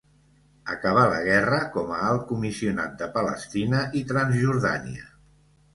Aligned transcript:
Acabà 0.75 1.03
la 1.11 1.19
guerra 1.27 1.59
com 1.77 1.93
a 1.97 1.99
Alt 2.07 2.25
Comissionat 2.33 2.97
de 3.03 3.11
Palestina 3.19 3.87
i 4.03 4.07
Transjordània. 4.15 5.09